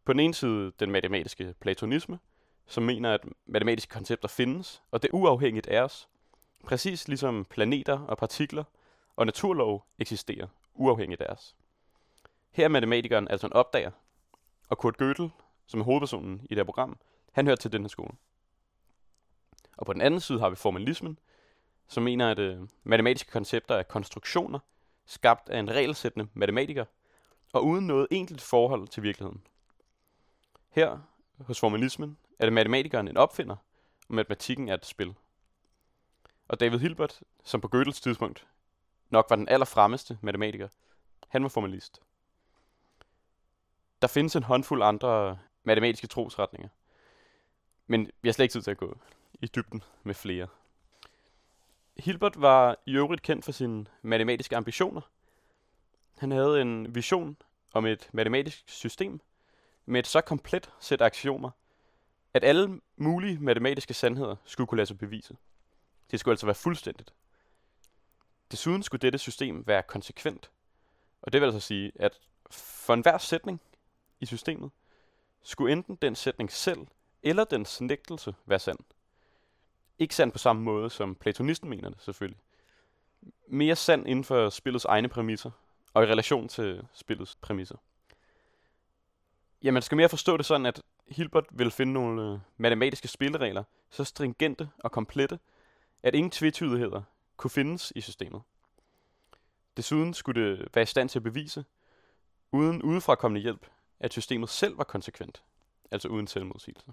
På 0.05 0.13
den 0.13 0.21
ene 0.21 0.35
side 0.35 0.73
den 0.81 0.91
matematiske 0.91 1.55
platonisme, 1.61 2.19
som 2.67 2.83
mener, 2.83 3.15
at 3.15 3.21
matematiske 3.47 3.93
koncepter 3.93 4.29
findes, 4.29 4.83
og 4.91 5.03
det 5.03 5.09
er 5.09 5.15
uafhængigt 5.15 5.67
af 5.67 5.83
os. 5.83 6.09
Præcis 6.65 7.09
ligesom 7.09 7.45
planeter 7.45 7.99
og 7.99 8.19
partikler 8.19 8.65
og 9.17 9.27
naturlov 9.27 9.87
eksisterer, 9.99 10.47
uafhængigt 10.75 11.21
af 11.23 11.33
os. 11.33 11.57
Her 12.51 12.65
er 12.65 12.69
matematikeren 12.69 13.29
altså 13.29 13.47
en 13.47 13.53
opdager, 13.53 13.91
og 14.69 14.79
Kurt 14.79 15.03
Gödel, 15.03 15.29
som 15.67 15.81
er 15.81 15.85
hovedpersonen 15.85 16.41
i 16.45 16.49
det 16.49 16.59
her 16.59 16.65
program, 16.65 16.99
han 17.33 17.47
hører 17.47 17.57
til 17.57 17.73
den 17.73 17.83
her 17.83 17.89
skole. 17.89 18.13
Og 19.77 19.87
på 19.87 19.93
den 19.93 20.01
anden 20.01 20.21
side 20.21 20.39
har 20.39 20.51
vi 20.51 20.57
formalismen, 20.57 21.19
som 21.89 22.03
mener, 22.03 22.31
at 22.31 22.39
øh, 22.39 22.69
matematiske 22.85 23.31
koncepter 23.31 23.75
er 23.75 23.83
konstruktioner, 23.83 24.59
skabt 25.07 25.49
af 25.49 25.59
en 25.59 25.71
regelsættende 25.71 26.29
matematiker, 26.35 26.85
og 27.53 27.67
uden 27.67 27.87
noget 27.87 28.07
enkelt 28.11 28.41
forhold 28.41 28.89
til 28.89 29.03
virkeligheden. 29.03 29.43
Her, 30.71 30.99
hos 31.41 31.61
formalismen, 31.61 32.19
er 32.39 32.47
det 32.47 32.53
matematikeren 32.53 33.09
en 33.09 33.17
opfinder, 33.17 33.57
og 34.09 34.15
matematikken 34.15 34.69
er 34.69 34.75
et 34.75 34.87
spil. 34.87 35.15
Og 36.49 36.61
David 36.61 36.79
Hilbert, 36.79 37.23
som 37.45 37.61
på 37.61 37.69
Gödels 37.75 38.03
tidspunkt 38.03 38.47
nok 39.11 39.27
var 39.31 39.37
den 39.37 39.49
allerfremmeste 39.49 40.19
matematiker, 40.23 40.69
han 41.29 41.43
var 41.43 41.49
formalist. 41.49 42.03
Der 44.03 44.09
findes 44.09 44.37
en 44.37 44.43
håndfuld 44.43 44.83
andre 44.83 45.39
matematiske 45.63 46.07
trosretninger, 46.07 46.69
men 47.89 48.11
vi 48.23 48.29
har 48.29 48.33
slet 48.33 48.45
ikke 48.45 48.53
tid 48.53 48.63
til 48.63 48.71
at 48.71 48.77
gå 48.77 48.99
i 49.41 49.47
dybden 49.47 49.83
med 50.03 50.15
flere. 50.15 50.47
Hilbert 51.97 52.41
var 52.41 52.77
i 52.87 52.93
øvrigt 52.93 53.23
kendt 53.23 53.45
for 53.45 53.53
sine 53.53 53.87
matematiske 54.03 54.57
ambitioner. 54.57 55.01
Han 56.19 56.31
havde 56.31 56.61
en 56.61 56.95
vision 56.95 57.37
om 57.73 57.87
et 57.87 58.11
matematisk 58.13 58.63
system 58.67 59.21
med 59.87 60.01
et 60.01 60.07
så 60.07 60.21
komplet 60.21 60.71
sæt 60.81 61.01
aksiomer, 61.01 61.51
at 62.35 62.45
alle 62.45 62.81
mulige 62.97 63.39
matematiske 63.39 63.95
sandheder 63.95 64.37
skulle 64.45 64.67
kunne 64.67 64.77
lade 64.77 64.87
sig 64.87 64.99
bevise. 64.99 65.37
Det 66.11 66.21
skulle 66.21 66.33
altså 66.33 66.47
være 66.47 66.55
fuldstændigt. 66.55 67.13
Desuden 68.51 68.83
skulle 68.83 69.01
dette 69.01 69.19
system 69.19 69.67
være 69.67 69.83
konsekvent. 69.83 70.51
Og 71.23 71.33
det 71.33 71.41
vil 71.41 71.47
altså 71.47 71.61
sige, 71.61 71.93
at 71.95 72.21
for 72.51 72.95
enhver 72.95 73.19
sætning 73.19 73.61
i 74.21 74.27
systemet, 74.27 74.71
skulle 75.43 75.73
enten 75.73 75.97
den 75.97 76.15
sætning 76.15 76.53
selv 76.53 76.87
eller 77.23 77.45
dens 77.45 77.81
nægtelse 77.81 78.35
være 78.47 78.59
sand. 78.59 78.79
Ikke 79.99 80.15
sand 80.15 80.33
på 80.33 80.39
samme 80.39 80.63
måde, 80.63 80.91
som 80.91 81.15
platonisten 81.15 81.71
mener 81.71 81.91
det 81.91 82.03
selvfølgelig. 82.03 82.41
Mere 83.47 83.77
sand 83.77 84.09
inden 84.09 84.25
for 84.25 84.51
spillets 84.51 84.85
egne 84.85 85.09
præmisser, 85.09 85.51
og 85.95 86.03
i 86.05 86.07
relation 86.07 86.49
til 86.49 86.87
spillets 86.93 87.37
præmisser. 87.37 87.77
Ja, 89.63 89.71
man 89.71 89.83
skal 89.83 89.97
mere 89.97 90.09
forstå 90.09 90.37
det 90.37 90.47
sådan, 90.47 90.67
at 90.67 90.83
Hilbert 91.09 91.47
vil 91.51 91.71
finde 91.71 91.93
nogle 91.93 92.33
øh, 92.33 92.39
matematiske 92.57 93.09
spilleregler, 93.09 93.65
så 93.91 94.05
stringente 94.05 94.71
og 94.79 94.93
komplette, 94.93 95.39
at 96.03 96.15
ingen 96.15 96.31
tvetydigheder 96.31 97.03
kunne 97.37 97.51
findes 97.51 97.93
i 97.97 98.01
systemet. 98.01 98.43
Desuden 99.77 100.15
skulle 100.15 100.51
det 100.51 100.69
være 100.75 100.83
i 100.83 100.87
stand 100.87 101.09
til 101.09 101.19
at 101.19 101.23
bevise, 101.23 101.65
uden 102.53 102.83
udefrakommende 102.83 103.41
hjælp, 103.41 103.67
at 104.01 104.13
systemet 104.13 104.49
selv 104.49 104.79
var 104.79 104.85
konsekvent, 104.85 105.43
altså 105.91 106.09
uden 106.09 106.27
selvmodsigelser. 106.27 106.93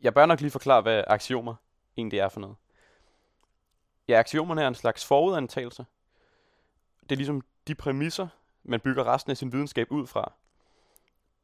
Jeg 0.00 0.14
bør 0.14 0.26
nok 0.26 0.40
lige 0.40 0.50
forklare, 0.50 0.82
hvad 0.82 1.04
aksiomer 1.06 1.54
egentlig 1.96 2.18
er 2.18 2.28
for 2.28 2.40
noget. 2.40 2.56
Ja, 4.08 4.18
aksiomerne 4.18 4.62
er 4.62 4.68
en 4.68 4.74
slags 4.74 5.04
forudantagelse. 5.04 5.86
Det 7.02 7.12
er 7.12 7.16
ligesom 7.16 7.42
de 7.66 7.74
præmisser, 7.74 8.28
man 8.62 8.80
bygger 8.80 9.04
resten 9.04 9.30
af 9.30 9.36
sin 9.36 9.52
videnskab 9.52 9.92
ud 9.92 10.06
fra. 10.06 10.32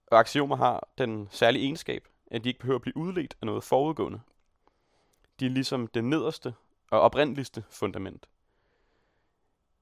Og 0.06 0.18
aksiomer 0.18 0.56
har 0.56 0.88
den 0.98 1.28
særlige 1.30 1.64
egenskab, 1.64 2.08
at 2.26 2.44
de 2.44 2.48
ikke 2.48 2.60
behøver 2.60 2.78
at 2.78 2.82
blive 2.82 2.96
udledt 2.96 3.36
af 3.40 3.46
noget 3.46 3.64
forudgående. 3.64 4.20
De 5.40 5.46
er 5.46 5.50
ligesom 5.50 5.86
det 5.86 6.04
nederste 6.04 6.54
og 6.90 7.00
oprindeligste 7.00 7.64
fundament. 7.70 8.28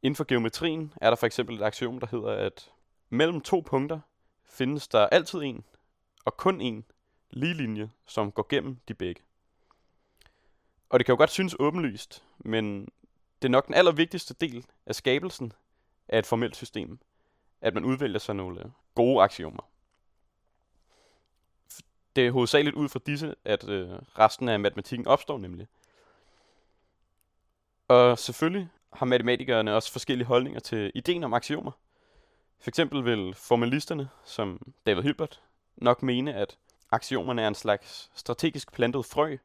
Inden 0.02 0.16
for 0.16 0.24
geometrien 0.24 0.92
er 1.00 1.10
der 1.10 1.16
for 1.16 1.26
eksempel 1.26 1.56
et 1.56 1.62
aksiom, 1.62 2.00
der 2.00 2.06
hedder, 2.06 2.32
at 2.32 2.70
mellem 3.08 3.40
to 3.40 3.60
punkter 3.66 4.00
findes 4.44 4.88
der 4.88 5.06
altid 5.06 5.42
en, 5.42 5.64
og 6.24 6.36
kun 6.36 6.60
en, 6.60 6.84
lige 7.32 7.54
linje, 7.54 7.90
som 8.06 8.32
går 8.32 8.46
gennem 8.48 8.76
de 8.88 8.94
begge. 8.94 9.22
Og 10.88 10.98
det 10.98 11.06
kan 11.06 11.12
jo 11.12 11.16
godt 11.16 11.30
synes 11.30 11.56
åbenlyst, 11.58 12.24
men 12.38 12.88
det 13.42 13.48
er 13.48 13.52
nok 13.52 13.66
den 13.66 13.74
allervigtigste 13.74 14.34
del 14.34 14.66
af 14.86 14.94
skabelsen 14.94 15.52
af 16.08 16.18
et 16.18 16.26
formelt 16.26 16.56
system, 16.56 16.98
at 17.60 17.74
man 17.74 17.84
udvælger 17.84 18.18
sig 18.18 18.34
nogle 18.34 18.60
øh, 18.60 18.70
gode 18.94 19.22
aksiomer. 19.22 19.68
Det 22.16 22.26
er 22.26 22.30
hovedsageligt 22.30 22.76
ud 22.76 22.88
fra 22.88 23.00
disse, 23.06 23.34
at 23.44 23.68
øh, 23.68 23.90
resten 24.18 24.48
af 24.48 24.60
matematikken 24.60 25.06
opstår 25.06 25.38
nemlig. 25.38 25.68
Og 27.88 28.18
selvfølgelig 28.18 28.68
har 28.92 29.06
matematikerne 29.06 29.74
også 29.74 29.92
forskellige 29.92 30.26
holdninger 30.26 30.60
til 30.60 30.92
ideen 30.94 31.24
om 31.24 31.34
aksiomer. 31.34 31.72
For 32.58 32.70
eksempel 32.70 33.04
vil 33.04 33.34
formalisterne, 33.34 34.08
som 34.24 34.74
David 34.86 35.02
Hilbert, 35.02 35.42
nok 35.76 36.02
mene, 36.02 36.34
at 36.34 36.58
aktionerne 36.92 37.42
er 37.42 37.48
en 37.48 37.54
slags 37.54 38.10
strategisk 38.14 38.72
plantet 38.72 39.04
frø, 39.04 39.36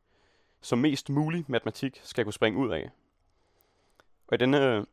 som 0.62 0.80
mest 0.80 1.10
mulig 1.10 1.46
matematik 1.48 2.02
skal 2.04 2.24
kunne 2.24 2.34
springe 2.34 2.60
ud 2.60 2.72
af. 2.72 2.90
Og 4.28 4.34
i 4.34 4.38
denne 4.38 4.76
øh, 4.76 4.86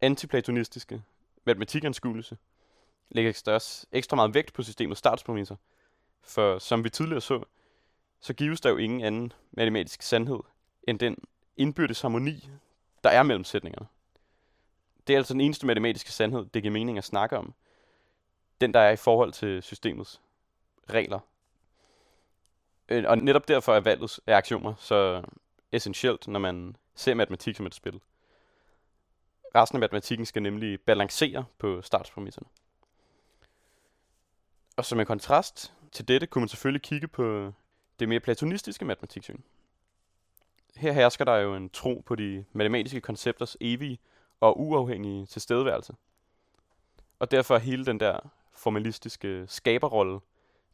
antiplatonistiske 0.00 1.02
matematikanskuelse 1.44 2.38
lægger 3.08 3.42
også 3.46 3.86
ekstra 3.92 4.16
meget 4.16 4.34
vægt 4.34 4.52
på 4.52 4.62
systemets 4.62 4.98
startspræmisser. 4.98 5.56
For 6.22 6.58
som 6.58 6.84
vi 6.84 6.90
tidligere 6.90 7.20
så, 7.20 7.44
så 8.20 8.34
gives 8.34 8.60
der 8.60 8.70
jo 8.70 8.76
ingen 8.76 9.00
anden 9.00 9.32
matematisk 9.52 10.02
sandhed 10.02 10.40
end 10.88 10.98
den 10.98 11.16
indbyrdes 11.56 12.00
harmoni, 12.00 12.48
der 13.04 13.10
er 13.10 13.22
mellem 13.22 13.44
sætningerne. 13.44 13.86
Det 15.06 15.12
er 15.12 15.16
altså 15.16 15.34
den 15.34 15.40
eneste 15.40 15.66
matematiske 15.66 16.12
sandhed, 16.12 16.46
det 16.54 16.62
giver 16.62 16.72
mening 16.72 16.98
at 16.98 17.04
snakke 17.04 17.38
om. 17.38 17.54
Den, 18.60 18.74
der 18.74 18.80
er 18.80 18.90
i 18.90 18.96
forhold 18.96 19.32
til 19.32 19.62
systemets 19.62 20.20
regler 20.90 21.20
Øh, 22.88 23.04
og 23.06 23.18
netop 23.18 23.48
derfor 23.48 23.74
er 23.74 23.80
valget 23.80 24.20
af 24.26 24.36
aktioner 24.36 24.74
så 24.78 25.22
essentielt, 25.72 26.28
når 26.28 26.40
man 26.40 26.76
ser 26.94 27.14
matematik 27.14 27.56
som 27.56 27.66
et 27.66 27.74
spil. 27.74 28.00
Resten 29.54 29.76
af 29.76 29.80
matematikken 29.80 30.26
skal 30.26 30.42
nemlig 30.42 30.80
balancere 30.80 31.44
på 31.58 31.82
startspræmisserne. 31.82 32.46
Og 34.76 34.84
som 34.84 35.00
en 35.00 35.06
kontrast 35.06 35.72
til 35.92 36.08
dette 36.08 36.26
kunne 36.26 36.40
man 36.40 36.48
selvfølgelig 36.48 36.82
kigge 36.82 37.08
på 37.08 37.52
det 38.00 38.08
mere 38.08 38.20
platonistiske 38.20 38.84
matematiksyn. 38.84 39.40
Her 40.76 40.92
hersker 40.92 41.24
der 41.24 41.36
jo 41.36 41.54
en 41.54 41.70
tro 41.70 42.02
på 42.06 42.14
de 42.14 42.44
matematiske 42.52 43.00
koncepters 43.00 43.56
evige 43.60 43.98
og 44.40 44.60
uafhængige 44.60 45.26
tilstedeværelse. 45.26 45.94
Og 47.18 47.30
derfor 47.30 47.54
er 47.54 47.58
hele 47.58 47.86
den 47.86 48.00
der 48.00 48.20
formalistiske 48.52 49.44
skaberrolle 49.48 50.20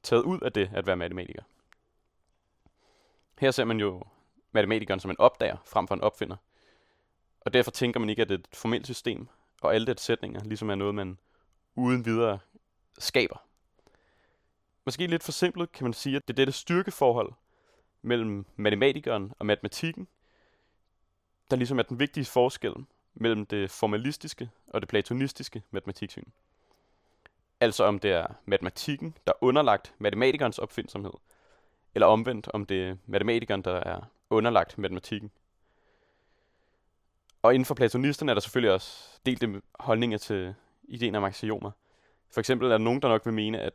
taget 0.02 0.23
ud 0.23 0.40
af 0.40 0.52
det 0.52 0.71
at 0.75 0.87
være 0.87 0.97
matematiker. 0.97 1.43
Her 3.40 3.50
ser 3.50 3.64
man 3.64 3.80
jo 3.80 4.02
matematikeren 4.52 5.00
som 5.00 5.11
en 5.11 5.20
opdager 5.20 5.56
frem 5.64 5.88
for 5.88 5.94
en 5.94 6.00
opfinder. 6.00 6.37
Og 7.40 7.52
derfor 7.52 7.70
tænker 7.70 8.00
man 8.00 8.09
ikke, 8.09 8.23
at 8.23 8.28
det 8.28 8.40
et 8.40 8.49
formelt 8.52 8.87
system 8.87 9.28
og 9.62 9.75
alle 9.75 9.87
dets 9.87 10.02
sætninger 10.02 10.44
ligesom 10.44 10.70
er 10.70 10.75
noget, 10.75 10.94
man 10.94 11.18
uden 11.75 12.04
videre 12.04 12.38
skaber. 12.99 13.37
Måske 14.85 15.06
lidt 15.06 15.23
for 15.23 15.32
simpelt 15.32 15.73
kan 15.73 15.85
man 15.85 15.92
sige, 15.92 16.16
at 16.16 16.28
det 16.28 16.35
er 16.35 16.37
dette 16.37 16.52
styrkeforhold 16.52 17.32
mellem 18.02 18.47
matematikeren 18.56 19.32
og 19.38 19.47
matematikken, 19.47 20.09
der 21.50 21.56
ligesom 21.56 21.78
er 21.78 21.82
den 21.82 21.99
vigtige 21.99 22.25
forskel 22.25 22.75
mellem 23.14 23.47
det 23.47 23.70
formalistiske 23.70 24.50
og 24.66 24.80
det 24.80 24.88
platonistiske 24.88 25.62
matematiksyn. 25.70 26.28
Altså 27.61 27.85
om 27.85 27.99
det 27.99 28.12
er 28.12 28.26
matematikken, 28.44 29.16
der 29.26 29.32
er 29.32 29.44
underlagt 29.44 29.94
matematikernes 29.99 30.59
opfindsomhed, 30.59 31.12
eller 31.94 32.06
omvendt 32.06 32.49
om 32.49 32.66
det 32.66 32.88
er 32.88 32.97
matematikeren, 33.06 33.62
der 33.62 33.75
er 33.75 34.00
underlagt 34.30 34.78
matematikken. 34.78 35.30
Og 37.42 37.54
inden 37.54 37.66
for 37.66 37.75
platonisterne 37.75 38.32
er 38.32 38.35
der 38.35 38.40
selvfølgelig 38.40 38.73
også 38.73 39.20
delte 39.26 39.62
holdninger 39.80 40.18
til 40.18 40.54
ideen 40.85 41.14
om 41.14 41.25
axiomer. 41.25 41.70
For 42.30 42.40
eksempel 42.40 42.66
er 42.66 42.70
der 42.70 42.78
nogen, 42.78 43.02
der 43.02 43.09
nok 43.09 43.26
vil 43.26 43.35
mene, 43.35 43.61
at 43.61 43.73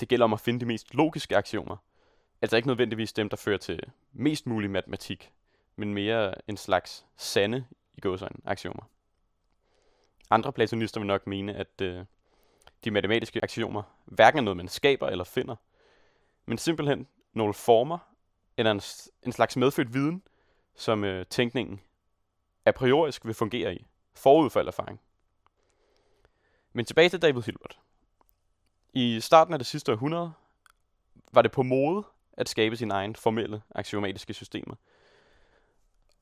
det 0.00 0.08
gælder 0.08 0.24
om 0.24 0.32
at 0.32 0.40
finde 0.40 0.60
de 0.60 0.66
mest 0.66 0.94
logiske 0.94 1.36
aksiomer. 1.36 1.76
Altså 2.42 2.56
ikke 2.56 2.68
nødvendigvis 2.68 3.12
dem, 3.12 3.28
der 3.28 3.36
fører 3.36 3.58
til 3.58 3.80
mest 4.12 4.46
mulig 4.46 4.70
matematik, 4.70 5.32
men 5.76 5.94
mere 5.94 6.34
en 6.50 6.56
slags 6.56 7.06
sande 7.16 7.64
i 7.94 8.00
gåsøjne 8.00 8.36
aksiomer. 8.44 8.82
Andre 10.30 10.52
platonister 10.52 11.00
vil 11.00 11.06
nok 11.06 11.26
mene, 11.26 11.54
at 11.54 11.80
øh, 11.82 12.04
de 12.84 12.90
matematiske 12.90 13.40
aksiomer 13.42 13.82
hverken 14.04 14.38
er 14.38 14.42
noget, 14.42 14.56
man 14.56 14.68
skaber 14.68 15.08
eller 15.08 15.24
finder, 15.24 15.56
men 16.46 16.58
simpelthen 16.58 17.06
nogle 17.32 17.54
former 17.54 17.98
eller 18.56 18.70
en, 18.70 18.80
en 19.22 19.32
slags 19.32 19.56
medfødt 19.56 19.94
viden, 19.94 20.22
som 20.74 21.04
øh, 21.04 21.26
tænkningen 21.26 21.80
a 22.64 22.70
priorisk 22.70 23.26
vil 23.26 23.34
fungere 23.34 23.74
i, 23.74 23.86
forud 24.14 24.50
for 24.50 24.60
al 24.60 24.66
erfaring. 24.66 25.00
Men 26.72 26.84
tilbage 26.84 27.08
til 27.08 27.22
David 27.22 27.42
Hilbert. 27.42 27.80
I 28.92 29.20
starten 29.20 29.52
af 29.52 29.58
det 29.58 29.66
sidste 29.66 29.92
århundrede 29.92 30.32
var 31.32 31.42
det 31.42 31.52
på 31.52 31.62
mode 31.62 32.04
at 32.32 32.48
skabe 32.48 32.76
sine 32.76 32.94
egne 32.94 33.14
formelle 33.14 33.62
axiomatiske 33.74 34.34
systemer. 34.34 34.74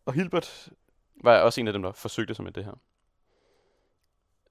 Og 0.04 0.12
Hilbert 0.12 0.68
var 1.14 1.40
også 1.40 1.60
en 1.60 1.66
af 1.66 1.72
dem, 1.72 1.82
der 1.82 1.92
forsøgte 1.92 2.34
sig 2.34 2.44
med 2.44 2.52
det 2.52 2.64
her. 2.64 2.72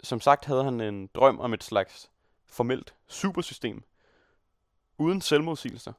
Som 0.04 0.22
sagt 0.22 0.46
havde 0.46 0.64
han 0.64 0.82
en 0.82 1.08
drøm 1.08 1.40
om 1.40 1.54
et 1.54 1.64
slags 1.64 2.12
formelt 2.46 2.96
supersystem, 3.08 3.84
uden 5.02 5.22
selvmodsigelser, 5.22 5.94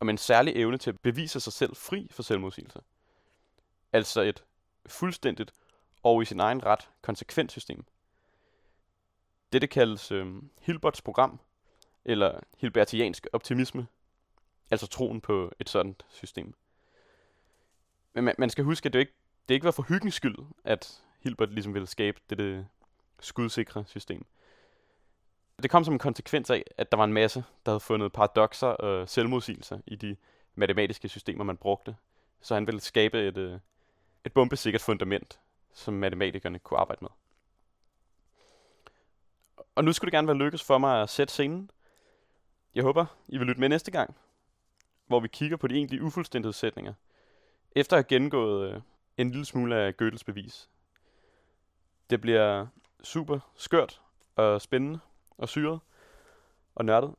og 0.00 0.06
med 0.06 0.14
en 0.14 0.18
særlig 0.18 0.56
evne 0.56 0.78
til 0.78 0.90
at 0.90 1.00
bevise 1.00 1.40
sig 1.40 1.52
selv 1.52 1.76
fri 1.76 2.08
for 2.10 2.22
selvmodsigelser. 2.22 2.80
Altså 3.92 4.20
et 4.20 4.44
fuldstændigt 4.86 5.52
og 6.02 6.22
i 6.22 6.24
sin 6.24 6.40
egen 6.40 6.66
ret 6.66 6.90
konsekvent 7.02 7.52
system. 7.52 7.84
Dette 9.52 9.66
kaldes 9.66 10.12
øh, 10.12 10.26
Hilberts 10.60 11.02
program, 11.02 11.40
eller 12.04 12.40
hilbertiansk 12.58 13.26
optimisme, 13.32 13.86
altså 14.70 14.86
troen 14.86 15.20
på 15.20 15.52
et 15.58 15.68
sådan 15.68 15.94
system. 16.08 16.54
Men 18.14 18.24
man, 18.24 18.34
man 18.38 18.50
skal 18.50 18.64
huske, 18.64 18.86
at 18.86 18.92
det 18.92 18.98
ikke, 18.98 19.12
det 19.48 19.54
ikke 19.54 19.64
var 19.64 19.70
for 19.70 19.82
hyggens 19.82 20.14
skyld, 20.14 20.38
at 20.64 21.02
Hilbert 21.20 21.50
ligesom 21.50 21.74
ville 21.74 21.86
skabe 21.86 22.20
dette 22.30 22.66
skudsikre 23.20 23.84
system. 23.86 24.26
Det 25.62 25.70
kom 25.70 25.84
som 25.84 25.94
en 25.94 25.98
konsekvens 25.98 26.50
af, 26.50 26.64
at 26.76 26.92
der 26.92 26.96
var 26.96 27.04
en 27.04 27.12
masse, 27.12 27.44
der 27.66 27.72
havde 27.72 27.80
fundet 27.80 28.12
paradoxer 28.12 28.66
og 28.66 29.00
øh, 29.00 29.08
selvmodsigelser 29.08 29.78
i 29.86 29.96
de 29.96 30.16
matematiske 30.54 31.08
systemer, 31.08 31.44
man 31.44 31.56
brugte. 31.56 31.96
Så 32.40 32.54
han 32.54 32.66
ville 32.66 32.80
skabe 32.80 33.28
et, 33.28 33.36
øh, 33.36 33.58
et 34.24 34.32
bombesikkert 34.32 34.82
fundament, 34.82 35.40
som 35.72 35.94
matematikerne 35.94 36.58
kunne 36.58 36.80
arbejde 36.80 36.98
med. 37.04 37.10
Og 39.74 39.84
nu 39.84 39.92
skulle 39.92 40.10
det 40.10 40.16
gerne 40.16 40.28
være 40.28 40.36
lykkes 40.36 40.62
for 40.62 40.78
mig 40.78 41.02
at 41.02 41.08
sætte 41.10 41.32
scenen. 41.32 41.70
Jeg 42.74 42.82
håber, 42.82 43.06
I 43.28 43.38
vil 43.38 43.46
lytte 43.46 43.60
med 43.60 43.68
næste 43.68 43.90
gang, 43.90 44.16
hvor 45.06 45.20
vi 45.20 45.28
kigger 45.28 45.56
på 45.56 45.66
de 45.66 45.74
egentlige 45.74 46.02
ufuldstændighedssætninger, 46.02 46.94
efter 47.72 47.96
at 47.96 47.98
have 47.98 48.08
gennemgået 48.08 48.72
øh, 48.72 48.80
en 49.16 49.30
lille 49.30 49.44
smule 49.44 49.76
af 49.76 49.94
Gödels 50.02 50.24
bevis. 50.26 50.68
Det 52.10 52.20
bliver 52.20 52.66
super 53.02 53.38
skørt 53.56 54.00
og 54.36 54.62
spændende 54.62 54.98
og 55.38 55.48
syret 55.48 55.80
og 56.74 56.84
nørdet. 56.84 57.14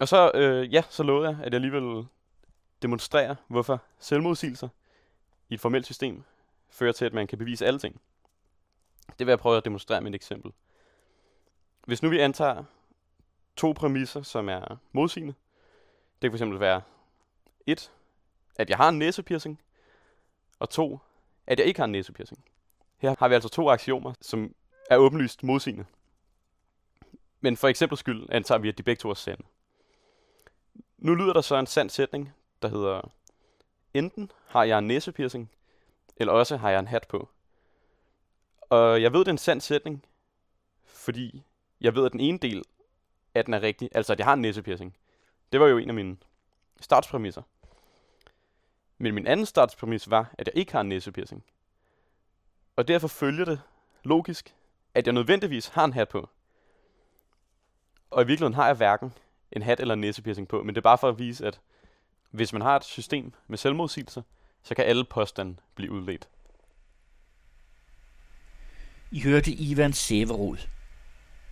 Og 0.00 0.08
så, 0.08 0.30
øh, 0.34 0.74
ja, 0.74 0.82
så 0.88 1.02
lovede 1.02 1.28
jeg, 1.28 1.38
at 1.38 1.44
jeg 1.44 1.54
alligevel 1.54 2.06
demonstrere, 2.82 3.36
hvorfor 3.48 3.82
selvmodsigelser 3.98 4.68
i 5.48 5.54
et 5.54 5.60
formelt 5.60 5.86
system 5.86 6.24
fører 6.70 6.92
til, 6.92 7.04
at 7.04 7.12
man 7.12 7.26
kan 7.26 7.38
bevise 7.38 7.66
alle 7.66 7.78
ting. 7.78 8.00
Det 9.18 9.26
vil 9.26 9.32
jeg 9.32 9.38
prøve 9.38 9.56
at 9.56 9.64
demonstrere 9.64 10.00
med 10.00 10.10
et 10.10 10.14
eksempel. 10.14 10.52
Hvis 11.86 12.02
nu 12.02 12.08
vi 12.08 12.18
antager 12.18 12.64
to 13.56 13.72
præmisser, 13.72 14.22
som 14.22 14.48
er 14.48 14.76
modsigende, 14.92 15.34
det 16.22 16.30
kan 16.30 16.38
fx 16.38 16.60
være 16.60 16.82
et, 17.66 17.92
at 18.56 18.70
jeg 18.70 18.76
har 18.76 18.88
en 18.88 18.98
næsepiercing, 18.98 19.60
og 20.58 20.70
to, 20.70 20.98
at 21.46 21.58
jeg 21.58 21.66
ikke 21.66 21.80
har 21.80 21.84
en 21.84 21.92
næsepiercing. 21.92 22.44
Her 22.98 23.14
har 23.18 23.28
vi 23.28 23.34
altså 23.34 23.48
to 23.48 23.70
aksiomer, 23.70 24.12
som 24.20 24.54
er 24.90 24.96
åbenlyst 24.96 25.42
modsigende. 25.42 25.84
Men 27.40 27.56
for 27.56 27.68
eksempel 27.68 27.98
skyld 27.98 28.26
antager 28.30 28.58
vi, 28.58 28.68
at 28.68 28.78
de 28.78 28.82
begge 28.82 29.00
to 29.00 29.10
er 29.10 29.14
sande. 29.14 29.42
Nu 30.98 31.14
lyder 31.14 31.32
der 31.32 31.40
så 31.40 31.56
en 31.56 31.66
sand 31.66 31.90
sætning, 31.90 32.34
der 32.62 32.68
hedder, 32.68 33.12
enten 33.94 34.32
har 34.46 34.64
jeg 34.64 34.78
en 34.78 34.86
næsepiercing, 34.86 35.50
eller 36.16 36.32
også 36.32 36.56
har 36.56 36.70
jeg 36.70 36.78
en 36.78 36.86
hat 36.86 37.06
på. 37.08 37.28
Og 38.60 39.02
jeg 39.02 39.12
ved, 39.12 39.20
det 39.20 39.28
er 39.28 39.32
en 39.32 39.38
sand 39.38 39.60
sætning, 39.60 40.04
fordi 40.84 41.42
jeg 41.80 41.94
ved, 41.94 42.06
at 42.06 42.12
den 42.12 42.20
ene 42.20 42.38
del 42.38 42.64
af 43.34 43.44
den 43.44 43.54
er 43.54 43.62
rigtig, 43.62 43.88
altså 43.92 44.12
at 44.12 44.18
jeg 44.18 44.26
har 44.26 44.32
en 44.32 44.42
næsepiercing. 44.42 44.96
Det 45.52 45.60
var 45.60 45.66
jo 45.66 45.78
en 45.78 45.88
af 45.88 45.94
mine 45.94 46.16
startspræmisser. 46.80 47.42
Men 48.98 49.14
min 49.14 49.26
anden 49.26 49.46
startspræmis 49.46 50.10
var, 50.10 50.34
at 50.38 50.46
jeg 50.46 50.56
ikke 50.56 50.72
har 50.72 50.80
en 50.80 50.88
næsepiercing. 50.88 51.44
Og 52.76 52.88
derfor 52.88 53.08
følger 53.08 53.44
det 53.44 53.60
logisk, 54.04 54.54
at 54.94 55.06
jeg 55.06 55.14
nødvendigvis 55.14 55.68
har 55.68 55.84
en 55.84 55.92
hat 55.92 56.08
på. 56.08 56.28
Og 58.10 58.22
i 58.22 58.26
virkeligheden 58.26 58.54
har 58.54 58.66
jeg 58.66 58.76
hverken 58.76 59.12
en 59.52 59.62
hat 59.62 59.80
eller 59.80 59.94
en 59.94 60.00
næsepiercing 60.00 60.48
på, 60.48 60.62
men 60.62 60.74
det 60.74 60.80
er 60.80 60.82
bare 60.82 60.98
for 60.98 61.08
at 61.08 61.18
vise, 61.18 61.46
at 61.46 61.60
hvis 62.30 62.52
man 62.52 62.62
har 62.62 62.76
et 62.76 62.84
system 62.84 63.32
med 63.46 63.58
selvmodsigelser, 63.58 64.22
så 64.62 64.74
kan 64.74 64.84
alle 64.84 65.04
påstande 65.04 65.56
blive 65.74 65.92
udledt. 65.92 66.28
I 69.10 69.20
hørte 69.20 69.50
Ivan 69.50 69.92
Severud. 69.92 70.58